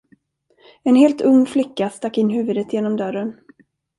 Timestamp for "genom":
2.73-2.97